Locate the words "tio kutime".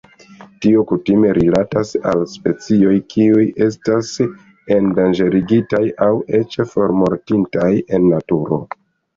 0.65-1.33